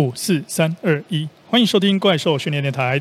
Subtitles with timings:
[0.00, 2.98] 五四三二一，欢迎收听怪兽训练电台。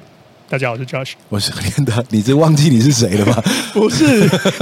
[0.50, 2.06] 大家好，我是 Josh，我是练的。
[2.10, 3.42] 你这忘记你是谁了吗？
[3.72, 4.04] 不是，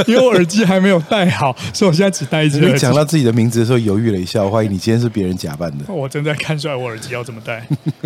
[0.06, 2.60] 因为我耳机还没有戴好， 所以我现在只戴一只。
[2.60, 5.86] 你讲到自己的名字的时候犹豫了一下，我怀疑你今天是别人假扮的。
[5.92, 7.66] 我正在看出来，我耳机要怎么戴。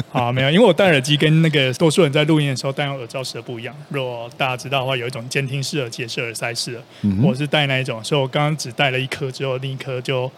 [0.10, 3.76] 好，没有，因为我戴耳机跟那个多数人在录音的时候戴用耳罩式的不一样。
[3.90, 10.32] 如果大家知道的话，有一种监听式耳机是耳塞式的，嗯、我是戴那一种，所以我刚刚只戴了一颗，之后另一颗就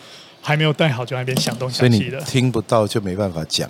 [0.43, 2.19] 还没有戴好，就在那边响东响西的。
[2.19, 3.67] 所以你听不到就没办法讲。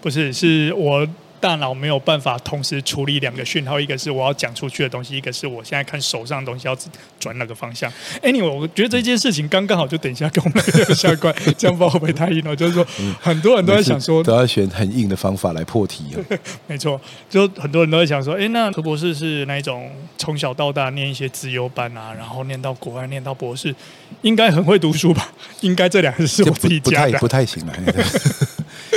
[0.00, 1.06] 不是，是我。
[1.44, 6.74] 大脑没有办法同时处理两个讯号，一个是我要讲出去的东西，一个是我现在看手上的东西要
[7.20, 7.92] 转哪个方向。
[8.22, 12.56] Anyway，我觉得这件事情刚刚好，就等一下跟我们有相关，这样不会太硬了。
[12.56, 12.86] 就是说，
[13.20, 16.16] 很多人都在想说，都要选很硬的方法来破题啊。
[16.66, 16.98] 没错，
[17.28, 23.74] 就很多人都在想说，哎，那何博士是那一种从小到大念一些资优班啊，然后念到国外，念到博士，
[24.22, 25.30] 应该很会读书吧？
[25.60, 27.74] 应该这两个是我自己加的，不太行了。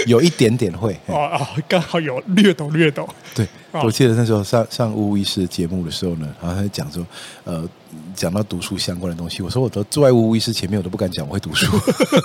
[0.10, 3.08] 有一点点会哦哦，刚好有略懂略懂。
[3.36, 3.46] 对，
[3.84, 7.06] 我记得那时候上上乌乌医师节目的时候呢，然后他就讲说，
[7.44, 7.68] 呃。
[8.16, 11.72] 讲到读书相关的东西，我说我都坐在无意识前面，我都不敢讲我会读书。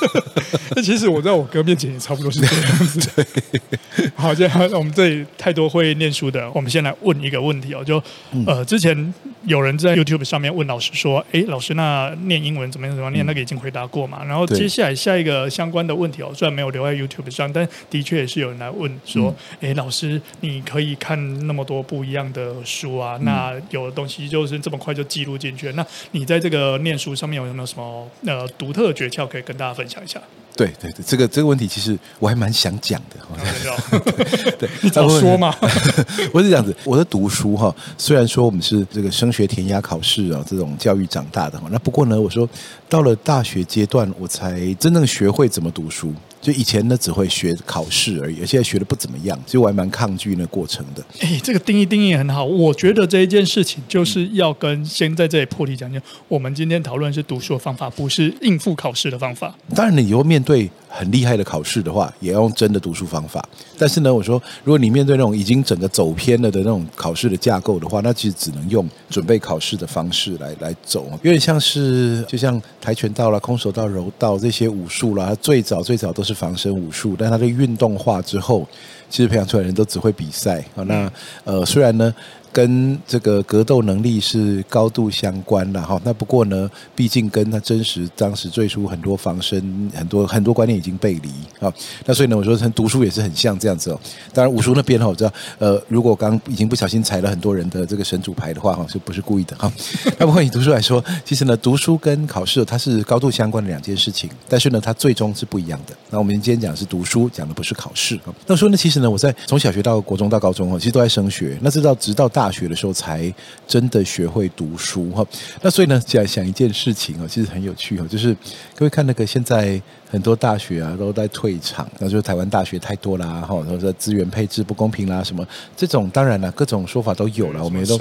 [0.74, 3.10] 那其实我在我哥面前也差不多是这样子。
[3.14, 8.02] 对 好，这样我们这里太多会念书的，我们先来问一个问题哦，就
[8.46, 13.26] 呃，之前有人在 YouTube 上面问老师说，哎，老师那念英文怎么样怎么样念？
[13.26, 14.24] 那个已经回答过嘛？
[14.24, 30.20] 然后接下来下一个相关的问题哦，虽然没有留在 YouTube 上，但的确也是有人来问说，哎，老师你可以看那么多不一样的书啊，那有的东西就是这么快就记录进去，那你在这个念书上面有没有什么呃独特的诀窍可以跟大家分享一下？
[30.54, 33.16] 对对对，这个这个问题其实我还蛮想讲的。
[34.42, 35.54] 对， 对你早说嘛！
[36.32, 42.46] 我是这样子，我在读书哈，虽然说我们是这个升学填鸭考试啊这种教育长大的哈，那不过呢，我说
[42.88, 46.12] 到了大学阶段，我才真正学会怎么读书。
[46.42, 51.02] 就以前呢，只会学考试而已，而现在学的不怎么样，所以我还蛮抗拒那过程的。
[51.20, 59.56] 哎，这个定义定义很好，我觉得这一件事情就是要跟先在这里破题讲讲，我们今天讨论是读书的方法，不是应付考试的方法。
[59.72, 63.42] 当然，你以后面对很厉害的考试的话，也要用真的读书方法。
[63.78, 76.32] 但是呢，我说，如果你面对那种已经整个走偏了的那种考试的架构的话，那其实只能用准备考试的方式来来走，有点像是就像跆拳道啦、空手道、柔道这些武术啦，最早最早都是。
[76.42, 78.66] 防身武术，但它的运动化之后，
[79.08, 80.82] 其实培养出来的人都只会比赛啊。
[80.82, 81.08] 那
[81.44, 82.12] 呃，虽然呢。
[82.52, 91.30] 跟这个格斗能力是高度相关的哈，那不过呢，毕竟跟他真实当时最初很多防身很多很多观念已经背离
[91.66, 91.72] 啊，
[92.04, 93.98] 那所以呢，我说成读书也是很像这样子哦。
[94.34, 99.72] 当然武术那边哈，我知道呃，如果刚已经不小心踩了很多人的这个神主牌的话哈，是不是故意的哈？
[100.18, 105.96] 那不过以读书来说，其实呢，读书跟考试它是高度相关的两件事情，但是呢，它最终是不一样的。
[106.10, 108.34] 那我们今天讲的是读书，讲的不是考试啊。
[108.46, 112.41] 那说呢，其实呢，我在从小学到国中到高中哈，其实都在升学，那直到直到大。
[112.42, 113.32] 大学的时候才
[113.68, 115.24] 真的学会读书哈，
[115.60, 118.36] 那所以呢，想想一件事情哦，其实很有趣哦，就是
[118.74, 119.80] 各位看那个现在
[120.10, 127.96] 很多大学啊都在退场，那就是台湾大学太多啦，哈，然后说资源配置不公平啦，什么这种当然了，各种说法都有了，我们也都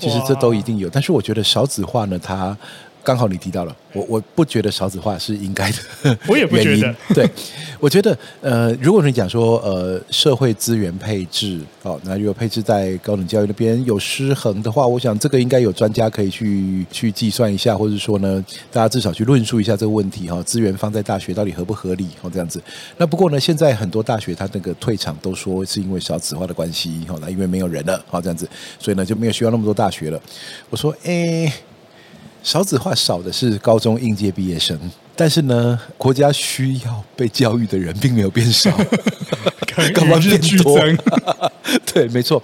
[0.00, 2.58] 其实这都一定有，但是我觉得少子化呢，它。
[3.04, 5.70] 刚好你提到了，我我不觉得少子化是应该
[6.02, 6.94] 的， 我也不觉得。
[7.14, 7.28] 对，
[7.78, 18.42] 我觉得呃，如果你讲说呃社会资源配置哦，那如果配置在高等教育那边有失衡的话，我想这个应该有专家可以去去计算一下，或者说呢，
[18.72, 22.62] 大家至少去论述一下这个问题哈，资源放在大学到底合不合理哦，这样子。
[22.96, 28.48] 那不过呢，现在很多大学它那个退场都说是因为少子化的关系哈，那因为没有人了好这样子，
[28.78, 30.18] 所以呢就没有需要那么多大学了。
[30.70, 31.52] 我说哎。
[32.44, 34.78] 少子化少的是高中应届毕业生，
[35.16, 38.70] 但是呢，国家需要被教育的人并没有变少，
[39.94, 40.78] 干嘛变多？
[41.90, 42.40] 对，没错，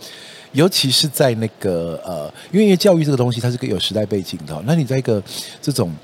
[0.52, 5.22] 尤其是在那个呃，因为教育这个东西它是个有时代背景的，那你在一个
[5.60, 5.94] 这种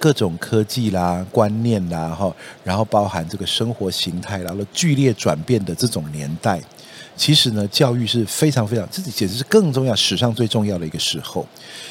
[0.00, 6.60] 各种科技啦、观念啦哈，然后包含这个生活形态，然后剧烈转变的这种年代。
[7.20, 11.46] 其实呢，教育是非常非常，这简直是更重要，史上最重要的一个时候。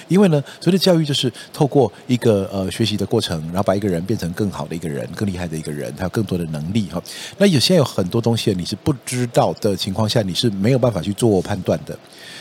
[0.07, 6.99] 因为呢，所谓的教育就是透过一个呃学习的过程，然后把一个人变成更好的一个人，更厉害的一个人，他有更多的能力哈。
[7.37, 11.95] 那有些有很多东西你是不知道的情况下，你是没有办法去做判断的。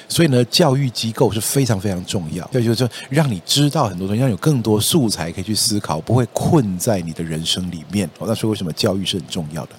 [0.08, 8.08] 所以呢，教育机构是非常非常重要，就是说让你知道很多东西，让有更多素材可以去思考，不会困在你的人生里面。
[8.20, 9.72] 那所以为什么教育是很重要的？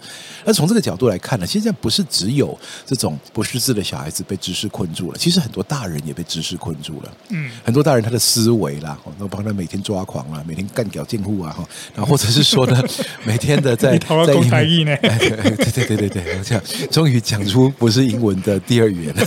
[0.46, 7.12] 那从这个角度来看呢，现在不是只有这种不识字的小孩子被知识困住了，其实很多大人也被知识困住了。
[7.30, 12.82] 嗯，很多大人他的思维啦，那帮他每天抓狂啊，每天干掉贱户啊，哈，然后或者是说呢，
[13.26, 19.26] 每天的在在公台语呢，对对对对对，这样终于讲出不是英文的第二语言了。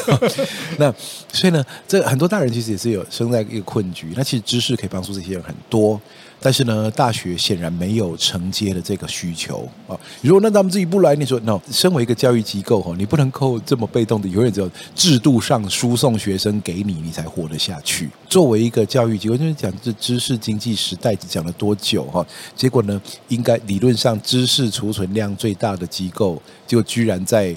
[0.78, 0.91] 那
[1.32, 4.12] 所以呢，这很多大人其实也是有生在一个困局。
[4.16, 6.00] 那其实知识可以帮助这些人很多。
[6.44, 9.94] 但是呢，大学显然没有承接的这个需求啊。
[10.22, 11.56] 如果那他们自己不来，你说 no？
[11.70, 18.10] 身为一个教育机构哈，你不能够这么被动的，永远只有制度上输送学生给你，你才活得下去。
[18.28, 22.26] 作为一个教育机构，就是讲这知识经济时代讲了多久哈？
[22.56, 27.56] 结果呢，应该理论上知识储存量最大的机构，就居然在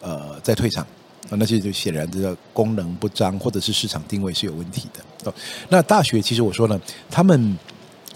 [0.00, 0.84] 呃在退场
[1.30, 5.30] 啊，那些就显然这个功能不彰，或者是市场定位是有问题的。
[5.30, 5.34] 哦
[5.68, 6.80] 那大学其实我说呢，
[7.10, 7.56] 他们。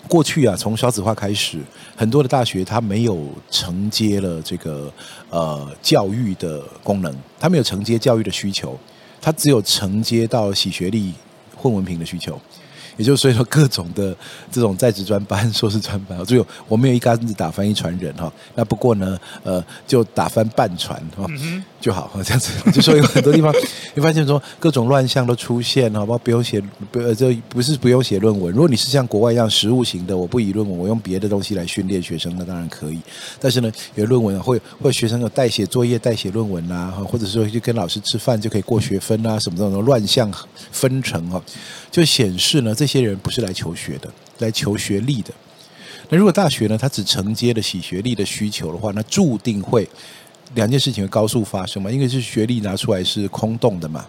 [0.06, 1.60] 过去啊，从少子化开始，
[1.94, 4.90] 很多的大学它没有承接了这个
[5.28, 8.78] 呃教育的功能，它没有承接教育的需求，
[9.20, 11.12] 它只有承接到洗学历、
[11.54, 12.40] 混文凭的需求。
[12.98, 14.14] 也就是所以说，各种的
[14.52, 18.30] 这种在职专班、硕士专班，只有我没有一竿子打翻一船人哈。
[18.56, 21.24] 那不过呢，呃，就打翻半船哈
[21.80, 22.50] 就好哈，这样子。
[22.72, 23.54] 就说有很多地方，
[23.94, 26.18] 你发现说各种乱象都出现，好不好？
[26.18, 26.60] 不用写，
[26.90, 28.52] 不呃，这不是不用写论文。
[28.52, 32.98] 如果你是像国外一样实务型的，我不以论文，我用别的东西来训练学生，那当然可以。
[33.40, 40.28] 但是呢，有论文会会学生有代写作业、代写论文啊，或者说去跟老师吃饭就可以过学分啊，什么这种乱象
[40.72, 41.40] 分成哈，
[41.92, 42.87] 就显示呢这。
[42.88, 45.30] 这些人不是来求学的，来求学历的。
[46.08, 49.86] 那如果大学呢，它只承接了洗学历的需求的话，那注定会
[50.54, 51.90] 两件事情会高速发生嘛。
[51.90, 54.06] 因为是学历拿出来是空洞的嘛，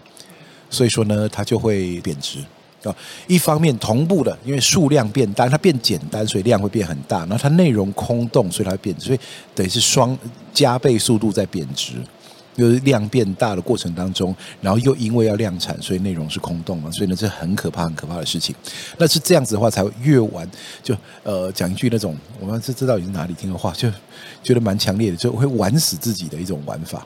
[0.69, 2.39] 所以说呢，它就会贬值
[2.85, 2.95] 啊。
[3.27, 7.19] 一方面同步的，因为数量变大，它变简单，所以量会变很大。
[7.25, 9.19] 然后它内容空洞，所以它会贬值，所以
[9.53, 10.17] 等于是双
[10.53, 11.95] 加倍速度在贬值。
[12.59, 18.53] 就是量变大的过程当中，然后又因为要量产，所以内容是空洞嘛，所以呢，这很可怕、很可怕的事情。
[18.97, 20.45] 那是这样子的话，才会越玩
[20.83, 23.89] 就呃讲一句那种我们是知道你是哪里听的话，就
[24.43, 26.99] 觉得蛮强烈的，就会玩死自己的一种玩法。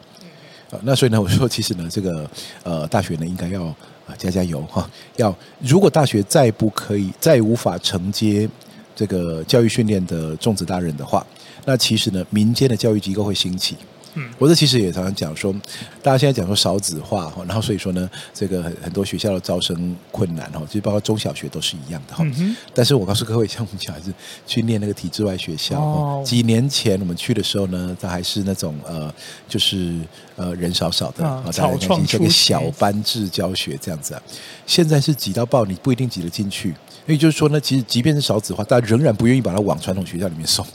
[0.72, 2.28] 啊，那所以呢，我说其实呢，这个
[2.64, 3.66] 呃大学呢应该要
[4.08, 8.50] 啊加加油哈，要如果大学再不可以、再无法承接
[8.96, 11.24] 这个教育训练的重职大人的话，
[11.64, 13.78] 那其实呢，民间的教育机构会兴起。
[14.16, 15.54] 嗯，我这其实也常常讲说，
[16.02, 22.26] 大家现在讲说少子化哈，然后所以说呢，这个很很多学校的招生困难哈，其实包括中小学都是一样的哈。
[22.74, 24.14] 但是我告诉各位，像我们小孩子
[24.46, 29.14] 去念那个体制外学校，几年前我们去的时候呢，他还是那种呃，
[29.48, 29.94] 就是
[30.36, 34.22] 呃人少少的，啊，大家进行这个小班制教学这样子啊。
[34.66, 36.76] 现在是挤到爆，你不一定挤得进去，因
[37.08, 40.66] 为就是说呢，其实即便是少子化，大家仍然不愿意把它往传统学校里面送。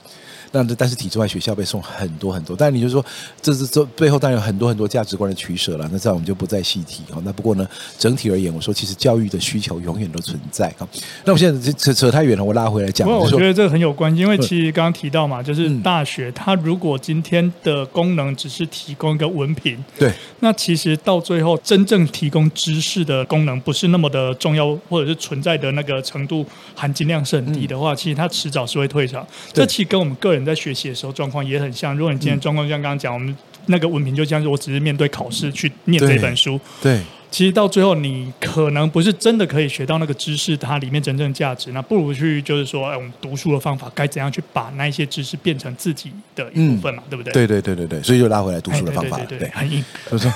[0.53, 3.05] 那但是体制外学校被送很多很多，但是你就说
[3.41, 5.89] 这是这背后当然有很多很多价值观的取舍了。
[5.93, 7.21] 那这样我们就不再细提哈。
[7.25, 7.69] 那不过呢，
[7.99, 10.89] 整体而言，我说其实教育的需求永远都存在哈。
[11.25, 13.07] 那我现在扯扯太远了，我拉回来讲。
[13.07, 20.11] 不过我觉得这个很有关系，因为其实刚刚提到嘛，就是大学它如果今天的功能只是提供一个文凭，对，
[20.41, 29.27] 那其实到最后真正提供知识的功能不是那么的重要，或者是存在的那个程度含金量是很低的话，其实它迟早是会退场。
[29.53, 30.38] 这其实跟我们个人。
[30.45, 31.97] 在学习的时候状况也很像。
[31.97, 33.35] 如果你今天状况像刚刚讲，我们
[33.67, 41.73] 那个文凭就像是我只是面对考试去念这本书，对，对，其实到最后你可能不是真的可以学到那个知识它里面真正价值。
[41.73, 47.33] 那不如去就是说，哎，我们读书的方法该怎样去把那一些知识变成自己的一部分嘛，嗯、对不对？
[47.33, 49.85] 对对对对对，所以就拉回来读书的方法，对，很硬。
[50.09, 50.33] 我 说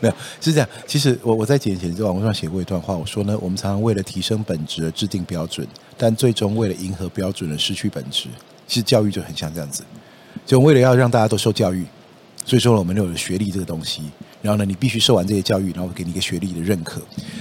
[0.00, 0.68] 没有是这样。
[0.84, 5.64] 其实我我在几年前在网络上写过一段话，我说呢，我们常常为了提升本质而制定标准，
[5.96, 8.26] 但最终为了迎合标准而失去本质。
[8.66, 9.82] 其实教育就很像这样子，
[10.46, 11.84] 就为了要让大家都受教育，
[12.44, 14.02] 所以说我们有了学历这个东西。
[14.42, 17.00] 然后呢，你必须受完这些教育，然后给你一个学历的认可。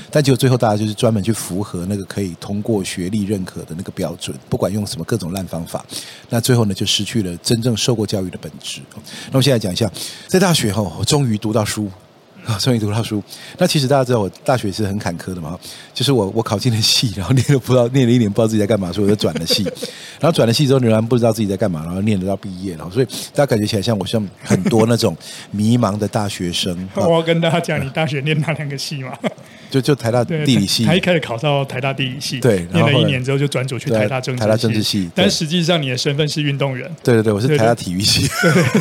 [0.09, 5.85] 但结果最后大家就是专门去符合那个可以通过学历认可的那个标准，不管用什么各种烂方法。
[6.29, 8.79] 那最后呢，就失去了真正受过教育的本质。
[9.31, 9.91] 那我现在讲一下，
[10.27, 11.91] 在大学后，我终于读到书。
[12.45, 13.23] 啊，终于读到书。
[13.57, 15.57] 那其实大家知道，我大学是很坎坷的嘛。
[15.93, 19.63] 就是我我考进了戏， 然后念了不知道念了一年，不知道自己在干嘛，所以我就转了戏。
[20.19, 22.89] 然后转了戏之后，仍然不知道自己在干嘛，然后念得到毕业了。
[22.91, 25.15] 所以大家感觉起来像我像很多那种
[25.51, 26.77] 迷茫的大学生。
[26.95, 29.17] 我要跟大家讲，你大学念哪两个系吗？
[29.73, 36.87] 就就台大地理系，他一开始考到台大地理系，对，念了一年之后就转组去台大政治台大政治系，但实际上你的身份是运动员。
[37.03, 38.29] 对对对，我是台大体育系，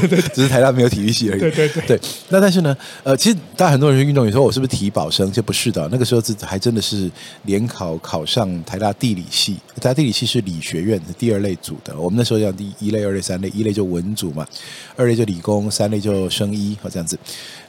[0.03, 1.41] 对 对， 只是台大没有体育系而已。
[1.41, 5.33] 对对对，那但是呢，呃，其实大家很多人是运动员，说我是不是体保生？
[5.33, 7.11] 就不是的，那个时候是还真的是
[7.45, 11.99] 联考考上台大地理系，台大地理系是理学院的第二类组的。
[11.99, 14.47] 我们那时候叫第一类、二类、三类，一类就文组嘛，
[14.95, 17.19] 二类就理工，三类就生医，好这样子。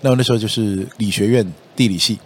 [0.01, 2.20] 那我那时候就是理学院地理系。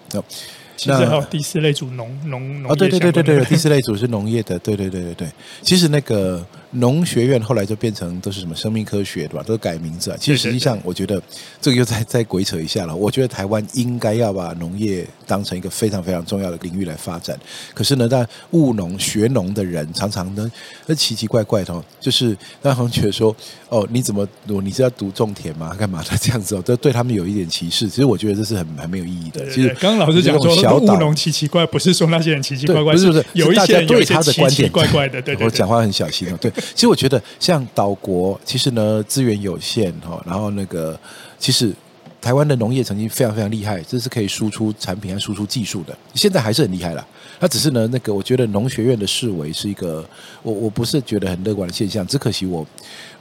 [0.77, 2.67] 其实还有第四类组农农农业。
[2.69, 5.27] 哦，对对对对对，第四类组是农业的，对对对对对。
[5.61, 6.45] 其实那个。
[6.71, 9.43] 农学院后来就变成都是什么生命科学对吧？
[9.43, 10.17] 都改名字啊。
[10.19, 11.21] 其实实际上，我觉得
[11.61, 12.95] 这个又再 再鬼扯一下了。
[12.95, 17.39] 我觉得台湾应该要把农业当成一个非常非常重要的领域来发展。
[17.73, 20.51] 可是呢，但务农学农的人常常呢，
[20.85, 23.35] 那奇奇怪怪的哦，就是让他们觉得说，
[23.69, 25.73] 哦，你怎么你是要读种田吗？
[25.77, 26.61] 干嘛的 这样子哦？
[26.61, 27.87] 都对他们有一点歧视。
[27.87, 29.45] 其实我觉得这是很很没有意义的。
[29.49, 35.21] 其实刚刚老师讲说，小务农奇奇怪，不是说那些人奇奇怪怪，不是不是，有一些对他的观点怪怪的。
[35.21, 36.37] 对，我讲话很小心哦。
[36.41, 36.51] 对。
[36.75, 40.99] 其实我觉得，像岛国，其实呢资源有限哈，然后那个
[41.37, 41.73] 其实
[42.19, 47.07] 台湾的农业曾经非常非常厉害，这是可以输出产品和输出技术的，现在还是很厉害了。
[47.39, 50.03] 那只是呢那个，我觉得农学院的式微是一个，
[50.41, 52.05] 我我不是觉得很乐观的现象。
[52.07, 52.65] 只可惜我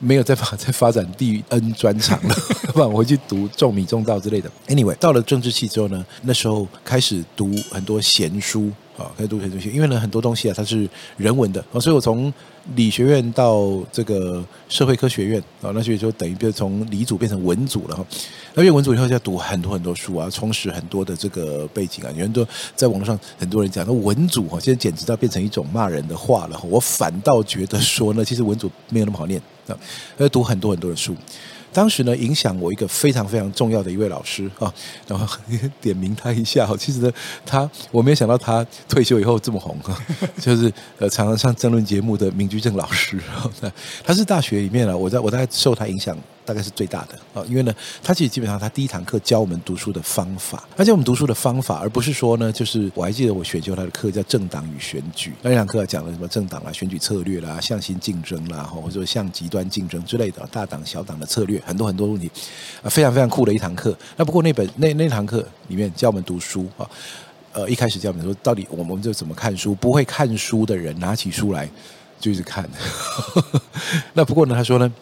[0.01, 2.35] 没有在发 在发展地恩专长了，
[2.73, 4.51] 不然我回去读种米种稻之类的。
[4.69, 8.73] Anyway，到了政治系之后呢，那时候开始读很多闲书。
[8.97, 10.89] 啊，可以读很多东西，因为呢，很多东西啊，它是
[11.19, 12.33] 人文的啊，所以我从
[12.75, 18.05] 理学院到这个社会科学院啊，那所以就等于就从理组变成文组了哈。
[18.55, 22.11] 那变文组以后就要读很多很多书啊，充实很多的这个背景啊。
[22.11, 26.61] 有人都在网络上很多人讲，那文组哈，现在简直到变成一种骂人的话了。
[26.69, 29.79] 我反倒觉得说呢，其实文组没有那么好念啊，
[30.19, 31.15] 要读很多很多的书。
[31.77, 34.73] 当时呢，影响我一个非常非常重要的一位老师啊，
[35.07, 35.39] 然后
[35.79, 36.67] 点名他一下。
[36.79, 37.13] 其实呢，
[37.45, 39.95] 他我没有想到他退休以后这么红啊，
[40.41, 43.21] 就是呃常常上争论节目的明居正老师。
[44.03, 46.17] 他是大学里面啊，我在我大概受他影响。
[46.47, 62.31] 大概是最大的啊，因为呢，他其实基本上他第一堂课教我们读书的方法，他教我们读书的方法，而不是说呢，就是我还记得我选修他的课叫政党与选举，那堂课讲了什么政党啦、选举策略啦、向心竞争啦，或者说向极端竞争之类的大党小党的策略，很多很多问题
[62.81, 63.97] 啊，非常非常酷的一堂课。
[64.17, 66.89] 那不过那本那那堂课里面教我们读书啊，
[67.53, 69.75] 呃，一开始教我们说，到底我们就怎么看书？
[69.75, 71.69] 不会看书的人拿起书来
[72.21, 72.69] 就一直看。
[74.15, 74.93] 那不过呢，他说呢。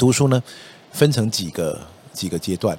[0.00, 0.42] 读书呢，
[0.90, 1.78] 分成几个
[2.14, 2.76] 几个阶段。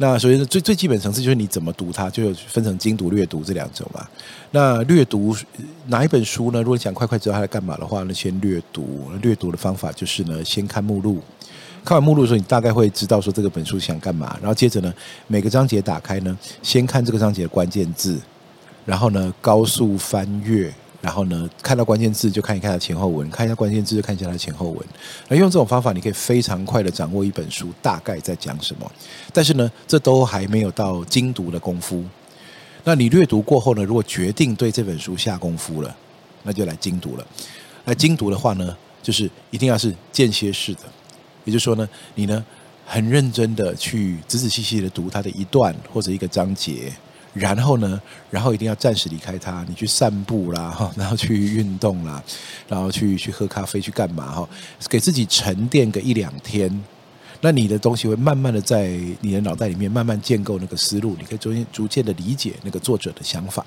[0.00, 4.06] 那首先最最基本层次就是你怎么读它，就分成精读、略读这两种嘛。
[4.52, 5.36] 那略读
[5.88, 6.62] 哪一本书呢？
[6.62, 9.10] 如果你想快快知道它在干嘛的话，那先略读。
[9.20, 11.20] 略读的方法就是呢，先看目录。
[11.84, 14.38] 看完目录的时候，你大概会知道说这个本书想干嘛。
[14.40, 14.94] 然后接着呢，
[15.26, 18.16] 每个章节打开呢，先看这个章节的关键字，
[18.86, 20.72] 然后呢，高速翻阅。
[21.00, 24.84] 然后呢，看到关键字就看一看它前后文，看一下关键字就看一下它前后文。
[25.28, 28.90] 那用这种方法，你可以非常快的掌握一本书大概在讲什么。
[29.32, 32.04] 但是呢，这都还没有到精读的功夫。
[32.82, 35.96] 那你略读过后呢，如果决定对这本书下功夫了，
[36.42, 37.24] 那就来精读了。
[37.84, 40.80] 来精读的话呢，就是一定要是间歇式的，
[41.44, 42.44] 也就是说呢，你呢
[42.84, 46.92] 很认真的去仔仔细细的读它的一段或者一个章节。
[47.38, 52.22] 然后呢，然后一定要暂时离开它，你去散步啦，然后去运动啦，
[52.68, 54.48] 然后去去喝咖啡，去干嘛哈？
[54.88, 56.68] 给自己沉淀个一两天。
[57.40, 58.88] 那你的东西会慢慢的在
[59.20, 63.64] 你的脑袋里面慢慢建构那个思路，你可以逐渐逐渐的理解那个作者的想法，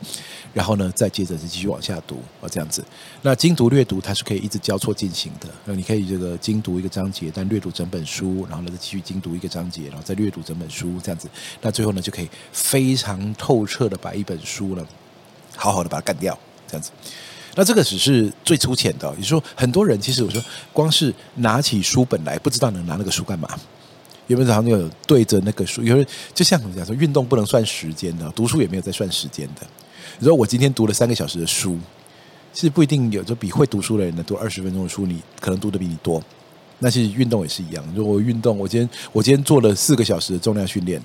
[0.53, 2.83] 然后呢，再接着是继续往下读啊，这样子。
[3.21, 11.29] 那精读略读它是可以一直交错进行的，那你可以这个精读一个章节，但略读整本书，然后呢再继续精读一个章节，然后再略读整本书，这样子。
[11.61, 14.85] 那最后呢就可以非常透彻的把一本书呢，
[15.55, 16.37] 好好的把它干掉，
[16.67, 16.91] 这样子。
[17.55, 20.41] 那这个只是最粗浅的，也就是说，很多人其实我说，
[20.71, 23.49] 光是拿起书本来，不知道能拿那个书干嘛。
[24.27, 25.83] 有没有常常有对着那个书？
[25.83, 29.67] 有人就像我们讲说，运动不能算时间的，读书也没有在算时间的。
[30.19, 31.77] 你说我今天读了三个小时的书，
[32.53, 36.23] 其实不一定有，就比会读书的人呢读二十分钟的书，你可能读的比你多。
[36.79, 41.01] 那其实运动也是一样，如果运动，我今天我今天做了四个小时的重量训练。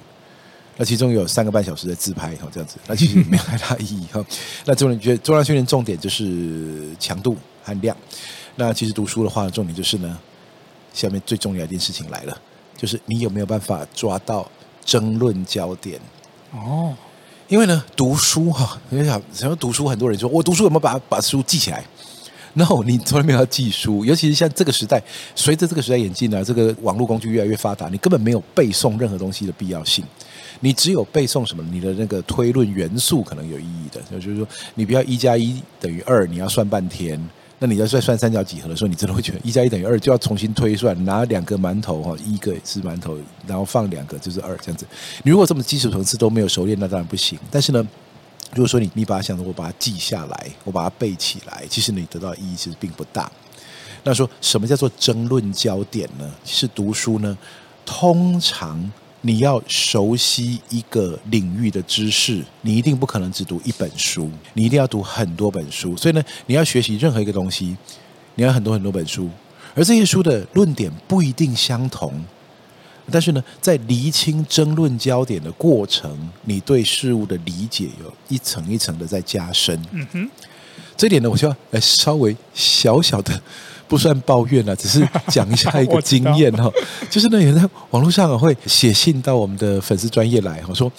[0.76, 4.24] 那其中有三个半小时的自拍哈，这样子，那其实没有太大意义哈。
[4.66, 7.96] 那重点，觉得重量训练重点就是强度和量。
[8.56, 10.18] 那其实读书的话，重点就是呢，
[10.92, 12.38] 下面最重要的一件事情来了，
[12.76, 14.50] 就是你有没有办法抓到
[14.84, 16.00] 争论焦点
[16.52, 16.94] 哦。
[17.48, 21.84] 因为呢，读书哈，你想，想要读书，很多人说我读书有没有把把书记起来
[22.54, 25.00] ？No，你从来没有要记书，尤其是像这个时代，
[25.34, 30.04] 随着这个时代演进呢，这个网络工具越来越发达，你根本没有背诵任何东西的必要性。
[30.60, 31.62] 你只有背诵什么？
[31.70, 37.20] 你的那个推论元素可能有意义的，就是说，你不要一加一等于二，你要算半天。
[37.58, 44.84] 那你要在算三角几何的时候，你真的会觉得一加一等于二，就要重新推算，拿两个馒头哈，一个是馒头，然后放两个就是二这样子。
[45.22, 47.38] 你如果这么基础层次都没有熟练，那当然不行。
[47.50, 47.82] 但是呢，
[48.52, 53.32] 如果说你你把它想我把它记下来，我把它背起来，其实你得到意义其实并不大。
[54.04, 56.30] 那说什么叫做争论焦点呢？
[56.44, 57.38] 是读书呢？
[57.86, 58.92] 通常
[59.26, 65.96] 你要熟悉一个领域的知识，你一定不可能只读一本书，你一定要读很多本书。
[65.96, 67.76] 所以呢，你要学习任何一个东西，
[68.36, 69.28] 你要很多很多本书，
[69.74, 72.24] 而这些书的论点不一定相同。
[73.10, 79.76] 但是呢，在厘清争论焦点的过程，你对事物的理解有一层一层的在加深。
[79.90, 80.30] 嗯哼，
[80.96, 83.42] 这点呢，我就要来稍微小小的，
[83.88, 86.70] 不算抱怨了，只是讲一下一个经验哈。
[87.10, 90.90] 就是呢，有人在网络上会写信到我们的粉丝专业来，我说。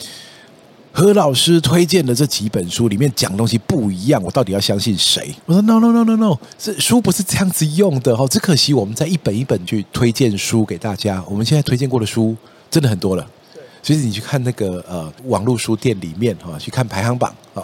[0.93, 5.31] 何老师推荐的这几本书里面讲东西不一样，我到底要相信谁？
[5.45, 8.25] 我说 no no no no no，这书不是这样子用的哈。
[8.27, 11.23] 只可惜我们在一本一本去推荐书给大家。
[11.29, 12.35] 我们现在推荐过的书
[12.71, 13.23] 真的很多了，
[13.83, 17.61] 其实你去看那个呃网络书店里面哈，去看排行榜啊。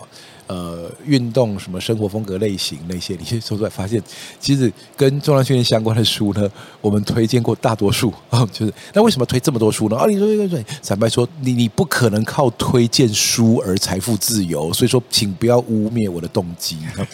[0.53, 3.99] 呃，运动什么生活风格类型那些，你先说出来，发现
[4.39, 6.47] 其实跟重量训练相关的书呢，
[6.79, 9.97] 我们推荐过大多数啊、 哦，就是那为什么推这么多书呢？
[9.97, 16.77] 啊，你说对对对，坦白说，你你不可能靠推荐书而财富自由，所以说，请不要污蔑我的动机。
[16.99, 17.07] 哦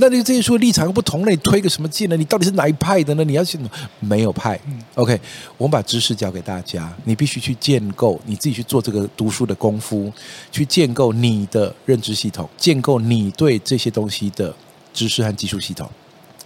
[0.00, 2.16] 那你这些书立场又不同，那你推个什么劲呢？
[2.16, 3.24] 你到底是哪一派的呢？
[3.24, 3.58] 你要去
[3.98, 4.56] 没有派
[4.94, 5.20] ？OK，
[5.56, 10.12] 我们把知识教给大家，你必须去建构，你自己去做这个读书的功夫，
[10.52, 14.54] 去建构你的认知系统，建构你对这些东西的
[14.92, 15.90] 知识和技术系统。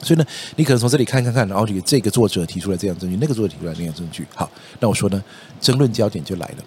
[0.00, 0.24] 所以呢，
[0.54, 4.24] 你可能从这里看看看，然后这个这个作者提出来这样证据，那个作者提出来那样证据。
[4.36, 4.48] 好，
[4.78, 5.24] 那我说呢，
[5.60, 6.64] 争论焦点就来了。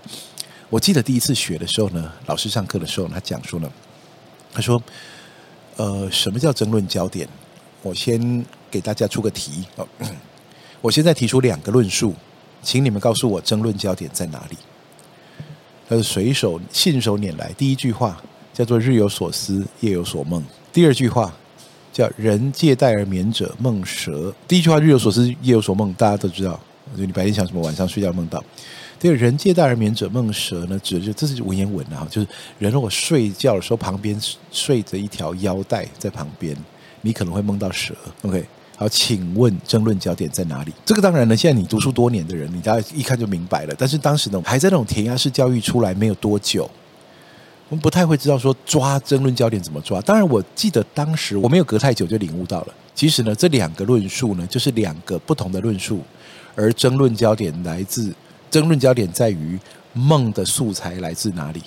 [0.70, 3.72] 我记得第一次学的时候呢，老师上课的时候，他讲说呢，
[4.52, 4.82] 他说。
[5.78, 7.28] 呃，什么叫争论焦点？
[7.82, 9.86] 我先给大家出个题哦。
[10.80, 12.14] 我现在提出两个论述，
[12.64, 14.58] 请你们告诉我争论焦点在哪里？
[15.90, 18.24] 他是随手信手拈来，第一句话
[18.56, 20.42] 叫做“日有所思，夜有所梦”。
[20.72, 21.32] 第二句话
[21.92, 24.34] 叫“人借贷而眠者梦蛇”。
[24.48, 26.58] 第一句话“日有所思，夜有所梦”，大家都知道，
[26.98, 28.42] 就你白天想什么，晚上睡觉梦到。
[28.98, 34.20] 第二人借贷而眠者梦蛇呢，指的就这是文言文啊，就是人如果睡觉的时候旁边
[34.52, 36.56] 睡着一条腰带在旁边，
[37.02, 37.94] 你可能会梦到蛇。
[38.22, 38.44] OK，
[38.78, 40.72] 好，请问争论焦点在哪里？
[40.86, 43.76] 这个当然呢，现在你读书多年的人，你大概一看就明白了。
[43.78, 46.70] 但是当时呢，还在那种填鸭式教育出来没有多久，
[47.70, 50.00] 我们不太会知道说抓争论焦点怎么抓。
[50.02, 56.02] 当然，我记得当时我没有隔太久就领悟到了，其实呢，这两个论述呢，就是两个不同的论述，
[56.56, 58.14] 而争论焦点来自。
[58.52, 59.60] 争论焦点在于
[59.92, 61.62] 梦的素材来自哪里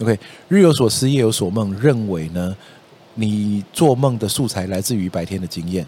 [0.00, 2.56] ？OK，日有所思，夜有所梦，认为呢，
[3.14, 5.86] 你做梦的素材来自于白天的经验，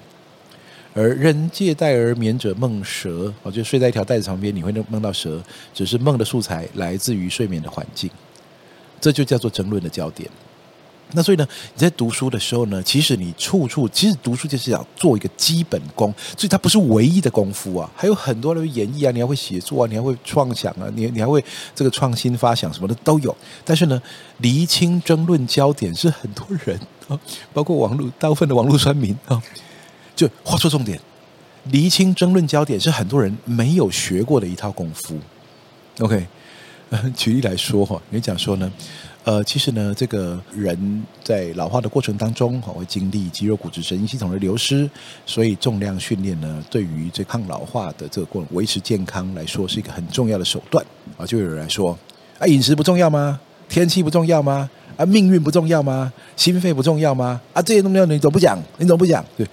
[0.94, 5.42] 而人借贷而眠者梦蛇，我就睡在一条袋子旁边，你会梦到蛇，
[5.74, 8.08] 只是梦的素材来自于睡眠的环境，
[9.00, 10.28] 这就叫做争论的焦点。
[11.12, 21.42] 那所以呢，你在读书的时候呢，其实你处处其实读书就是要做一个基本功，所以它不是唯一的功夫啊，还有很多的演绎啊，你还会写作啊，你还会创想啊，你你还会
[21.76, 23.34] 这个创新发想什么的都有。
[23.64, 24.02] 但是呢，
[24.38, 27.16] 厘清争论焦点是很多人啊，
[27.54, 29.40] 包括网络大部分的网络酸民啊，
[30.16, 31.00] 就画出重点。
[31.70, 35.16] 厘清争论焦点是很多人没有学过的一套功夫。
[36.00, 36.26] OK，
[37.16, 38.72] 举例来说哈，你讲说呢？
[39.24, 44.88] 呃，其实呢，这个人在老化的过程当中，会经历肌肉、骨质、神经系统的流失，
[45.26, 50.86] 所以重量训练呢，对于这抗老化的这个过程维持健康来说，是一个很重要的手段
[51.18, 51.26] 啊。
[51.26, 51.98] 就有人来说，
[52.38, 53.40] 啊，饮食不重要吗？
[53.68, 54.70] 天气不重要吗？
[54.96, 56.12] 啊，命运不重要吗？
[56.36, 57.40] 心肺不重要吗？
[57.52, 58.56] 啊，这些东西你怎么不讲？
[58.78, 59.24] 你怎么不讲？
[59.36, 59.44] 对。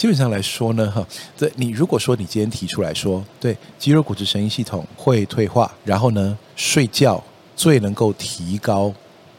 [0.00, 7.22] 基本上来说呢，哈，对你如果说你今天提出来说，对肌肉、骨质、神经系统会退化，然后呢，睡觉
[7.54, 8.90] 最能够提高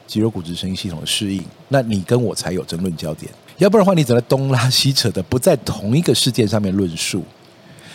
[0.05, 3.33] 肌肉、骨质、神经系统的适应，那你跟我才有争论焦点。
[3.57, 7.23] 要不然的话，你只能东拉西扯的，不在同一个事件上面论述。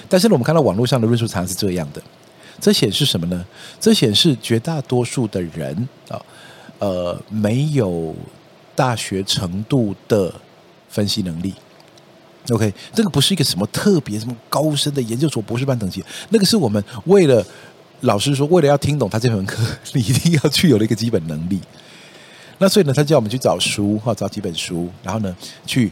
[0.08, 2.02] 但是呢，我们看到网络上的论述常常是这样的，
[2.60, 3.46] 这显示什么呢？
[3.78, 6.20] 这显示绝大多数的人啊，
[6.80, 8.12] 呃，没有
[8.74, 10.34] 大学程度的
[10.88, 11.54] 分析能力。
[12.50, 17.44] OK，这个不是一个什么特别什么高深的研究所博士班等级，那个是我们为了
[18.02, 21.60] 老师说，为了要听懂他这门课，你一定要具有的一个基本能力。
[22.58, 25.34] 那所以呢，他叫我们去找书哈，找几本书，然后呢，
[25.66, 25.90] 去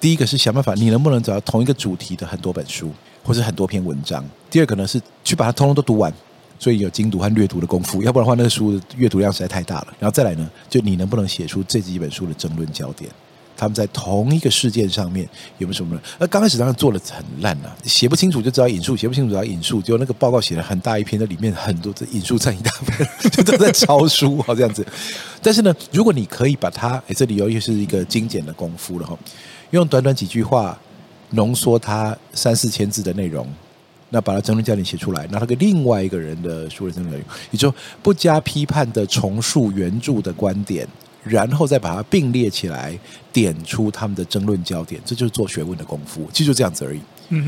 [0.00, 2.90] 第一个是想办法，你能不能找到同一个主题的很多本书，
[3.22, 4.24] 或是很多篇文章。
[4.50, 6.12] 第二个呢，是去把它通通都读完，
[6.58, 8.02] 所以有精读和略读的功夫。
[8.02, 9.88] 要不然的话，那个书的阅读量实在太大了。
[9.98, 13.10] 然后再来呢，就你能不能写出这几本书的争论焦点？
[13.60, 16.00] 他们在同一个事件上面有没有什么？
[16.18, 24.86] 那刚开始当然做的很烂啊，写不清楚就知道引述，写不清楚就要引述，结果那个报告写了很大一篇，那里面很多的引述占一大半， 就都在抄书啊这样子。
[25.42, 29.14] 但是呢，如果你可以把它，哎，这里又是一个精简的功夫了哈，
[29.72, 30.78] 用短短几句话
[31.32, 33.46] 浓缩它三四千字的内容，
[34.08, 40.88] 那把它争论焦点写出来，拿它给另外一个人的书的争论内容，也就不加批判的重述原著的观点。
[41.22, 42.98] 然后再把它并列起来，
[43.32, 47.00] 点出他们的争论焦点，这就是做学问的功夫，其实就这样子而已。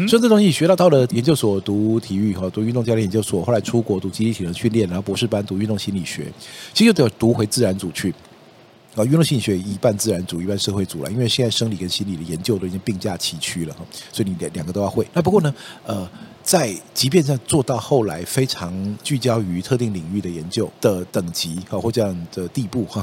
[0.06, 6.26] 所以这东西学到到了研究所读体育哈，读运动教练研究所，后来出国读肌力体能训练，然后博士班读运动心理学，
[6.72, 8.14] 其实就得读回自然组去。
[8.94, 13.80] 啊，运动心理学一半自然组，一半社会组了，因为现在生理跟心理的研究都已经并驾齐驱了哈，
[14.12, 15.06] 所以你两两个都要会。
[15.14, 15.54] 那不过呢，
[15.86, 16.08] 呃。
[16.42, 23.02] 在即便在做到后来非常聚焦于特定领域的研究的等级啊，或这样的地步哈，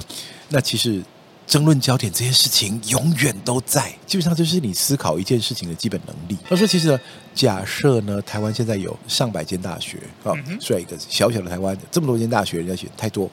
[0.50, 1.02] 那其实
[1.48, 6.38] 争论焦点这件事情永远都在，基本上就是你思考一件事情的基本能力。
[6.48, 7.00] 他说，其实呢，
[7.34, 13.30] 假设呢，台湾现在有上百间大学啊，虽然一个小小的台湾这么多间大学，人家选太多，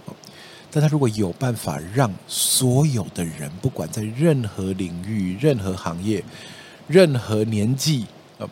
[0.70, 6.24] 但他如果有办法让所有的人，不管在任何领域、任何行业、
[6.86, 8.06] 任何年纪
[8.38, 8.48] 啊。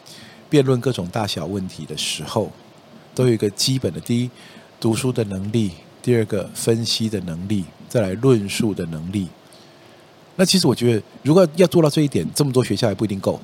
[0.55, 2.49] 辩论各种大小问题的时候，
[3.13, 4.31] 都有一个基本的：第一，
[4.79, 9.27] 读书的能力；第二个，分析的能力；再来论述的能力。
[10.37, 13.41] 那其实我觉得，如果要做到这一点，这么多学校也不一定够。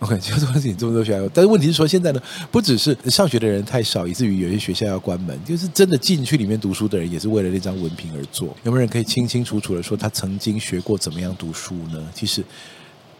[0.00, 8.48] OK， 要做到这点，这么多学校，但是问题是说，现在呢，不只是上学的人太少，以至于有些学校要关门，就是真的进去里面读书的人，也是为了那张文凭而做。
[8.64, 12.04] 有没有人可以清清楚楚的说，他曾经学过怎么样读书呢？
[12.12, 12.44] 其实。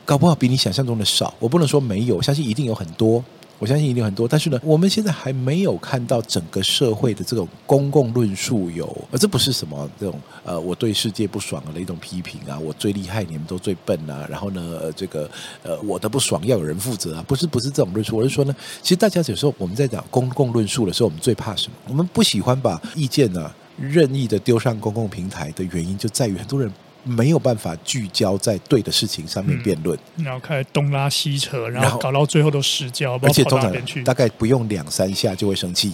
[0.08, 3.22] 搞不好比你想象中的少，我不能说没有，我相信一定有很多，
[3.58, 4.26] 我相信一定很多。
[4.26, 15.30] 但是呢，我们现在还没有看到整个社会的这种公共论述有，而这不是什么这种呃，我对世界不爽的一种批评啊，我最厉害，你们都最笨啊，然后呢，呃、这个
[15.62, 21.76] 呃，我的不爽要有人负责啊，不是不是这种论述，我是说呢，其实大家有时候我们在讲公共论述的时候，我们最怕什么？
[21.86, 26.72] 我们不喜欢把意见呢、啊、任意的丢上公共平台的原因，就在于很多人。
[27.04, 33.72] 没有办法聚焦在对的事情上面辩论，嗯、然后开始东拉西扯，然后搞到最后都失焦，而且通常
[34.04, 35.92] 大概不用两三下就会生气。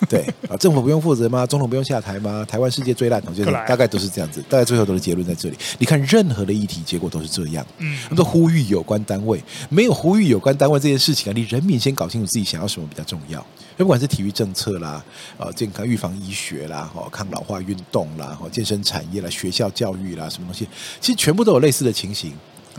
[0.08, 1.44] 对啊，政府不用负责吗？
[1.44, 2.44] 总统不用下台吗？
[2.48, 5.56] 台湾世界最烂，就是大概都是这样子，大概最后都是结论在这里。
[5.78, 7.66] 你看任何的议题，结果都是这样。
[7.78, 13.44] 嗯，都呼吁有关单位，没有呼吁有关单位这件事情啊，你人民先搞清楚自己想要什么比较重要。
[13.76, 15.04] 不管是体育政策啦，
[15.36, 20.68] 啊，健康预防医学啦，哈，抗老化运动啦，哈，健身产业啦，学校教育啦，什么东西，
[21.00, 22.32] 其实全部都有类似的情形。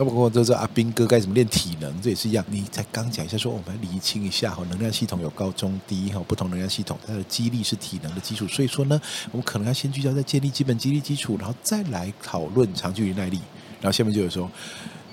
[0.04, 2.44] 包括这是阿斌哥该怎么练体能，这也是一样。
[2.48, 13.38] 你才刚讲一下，说我们要厘清一下哈，能量系统有高中低哈，不同能量系统它的肌力是体能的基础，所以说呢，我们可能要先聚焦在建立基本肌力基础，然后再来讨论长距离耐力。
[13.80, 14.50] 然后下面就有说，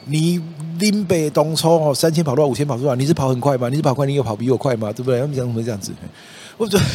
[0.06, 0.42] 你
[0.80, 2.96] 林北东冲哦，三千跑多少，五千跑多少？
[2.96, 3.68] 你是跑很快吗？
[3.70, 4.92] 你是跑快，你有跑比我快吗？
[4.94, 5.20] 对不对？
[5.20, 5.92] 他们讲什么这样子？
[6.58, 6.86] 我觉得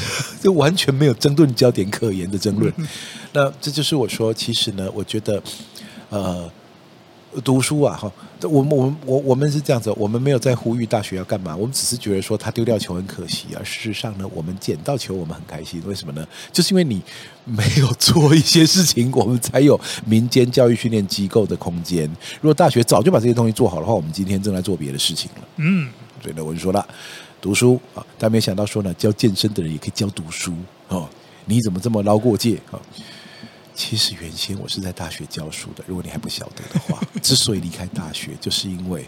[0.41, 2.73] 这完全没有争论焦点可言的争论。
[3.35, 5.43] 那这就是我说，其实呢，我觉得，
[6.09, 6.51] 呃。
[7.45, 13.62] 读书啊，哈，我们我们我我们是这样子，我们没有在呼吁大学要干嘛，我们只是觉得说他丢掉球很可惜啊。
[13.64, 16.27] 事实上呢，我们捡到球我们很开心，为什么呢？
[16.53, 17.01] 就是因为你
[17.45, 22.05] 没有做一些事情，我们才有民间教育训练机构的空间。
[22.40, 25.49] 如果大学早就把这些东西做好的话，我们今天正在做别的事情了。
[25.57, 25.88] 嗯，
[26.21, 26.87] 所以呢，我就说了，
[27.40, 30.53] 读书啊，但没想到说呢，教健身的人也可以教读书
[30.88, 31.09] 哦。
[31.47, 32.79] 你怎么这么捞过界啊？
[33.75, 39.07] 其实原先我是在大学教书的，如果你还不晓得的话， 之所以离开大学，就是因为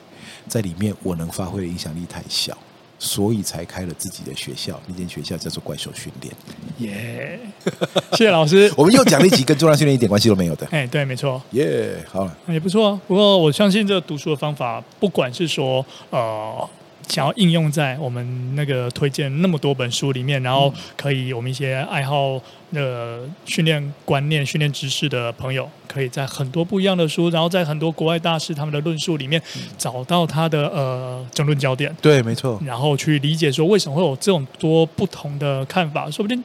[0.49, 2.57] 在里面我能发挥的影响力太小，
[2.99, 4.81] 所以才开了自己的学校。
[4.87, 6.35] 那间学校叫做怪兽训练。
[6.79, 8.73] 耶、yeah，谢谢老师。
[8.77, 10.67] 我们又讲了一集跟重量训练一点关系都没有的。
[10.73, 11.41] 哎，对，没错。
[11.53, 12.99] 耶、yeah，好了，也不错。
[13.07, 16.69] 不过我相信这个读书的方法，不管是说呃。
[17.09, 22.41] 想要应用在我们那个推荐那么多本书里面，然后可以我们一些爱好
[22.73, 29.41] 呃训练观念、训练知识的朋友，可以在很多不一样的书，然后在很多国外大师他们的论述里面
[29.77, 31.95] 找到他的呃争论焦点。
[32.01, 32.61] 对，没错。
[32.65, 36.43] 然后去理解说为什么会有这种多不同的看法，说不定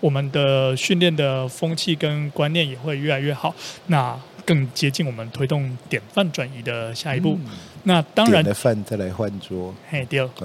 [0.00, 3.54] 我们的训练的风气跟观念也会越来越好。
[3.86, 4.16] 那。
[4.44, 7.38] 更接近我们推动典范转移的下一步。
[7.84, 9.74] 那当然，点了饭再来换桌。
[9.90, 10.24] 嘿，对。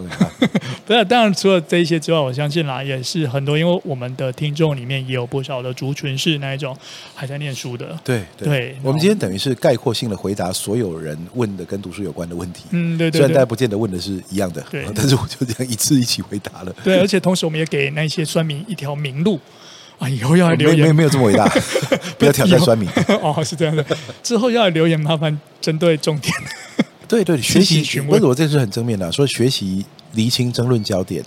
[0.86, 6.76] 不是，当然除了这一些之外，我相信啦，也是很多，因为我们的听众里面也有不少的族群是那一种
[7.14, 7.98] 还在念书的。
[8.04, 8.48] 对对。
[8.48, 12.64] 对我们今天等于是概括性的回答所有人问的跟读书有关的问题。
[12.72, 13.20] 嗯，对对，对。
[13.20, 16.74] 虽然大家不见得问的是一样的，对， 但是我就这样一次一起回答了。
[16.84, 19.40] 对，而且同时我们也给那些酸民一条明路。
[20.00, 21.52] 啊，以后要来留言，没没有这么伟大，
[22.20, 22.88] 不要挑战酸民。
[23.20, 23.84] 哦，是这样的。
[24.22, 26.32] 之后要来留言，麻烦针对重点。
[27.08, 31.24] 对对，学习，不是我这是很正面的，说学习厘清争论焦点。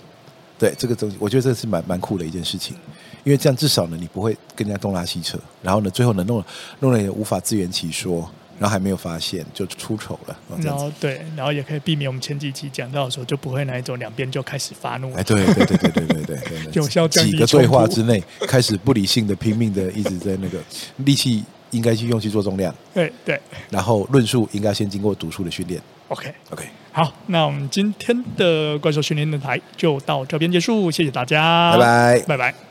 [0.57, 2.75] 对这个东西，我觉得这是蛮蛮酷的一件事情，
[3.23, 6.43] 因为这样至少呢，你不会跟人家东拉西扯，然后呢，最后呢，弄
[6.79, 8.29] 弄了也无法自圆其说。
[8.59, 15.11] 然后还没有发现就出丑了，然后对，然后也可以避免我们前几期讲到的时候就不会那一种两边就开始发怒。
[15.15, 16.37] 哎，对对对对对对对，
[16.73, 20.59] 有效降低几个对话之内开始不理性的拼命的一直在那个
[20.97, 22.73] 力气应该去用去做重量。
[22.93, 25.81] 对对，然后论述应该先经过读书的训练。
[26.09, 32.70] OK OK，好，那我们今天的怪兽训练的台就到这边结束，谢谢大家，拜拜，拜拜。